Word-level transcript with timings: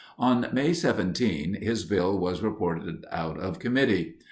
On 0.17 0.47
May 0.51 0.73
17, 0.73 1.59
his 1.61 1.85
bill 1.85 2.17
was 2.17 2.41
reported 2.41 3.05
out 3.11 3.37
of 3.39 3.59
committee. 3.59 4.15